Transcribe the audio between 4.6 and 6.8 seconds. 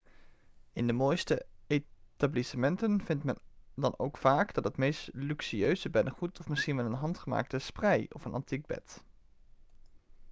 meest luxueuze beddengoed of misschien